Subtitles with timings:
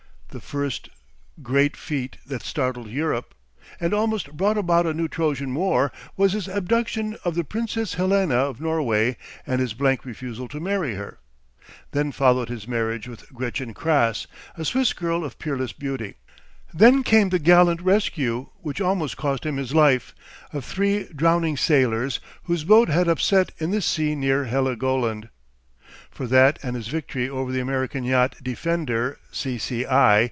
[0.29, 0.87] The first
[1.43, 3.33] great feat that startled Europe,
[3.81, 8.35] and almost brought about a new Trojan war, was his abduction of the Princess Helena
[8.37, 11.19] of Norway and his blank refusal to marry her.
[11.91, 14.25] Then followed his marriage with Gretchen Krass,
[14.55, 16.13] a Swiss girl of peerless beauty.
[16.73, 20.15] Then came the gallant rescue, which almost cost him his life,
[20.53, 25.27] of three drowning sailors whose boat had upset in the sea near Heligoland.
[26.09, 30.11] For that and his victory over the American yacht Defender, C.C.I.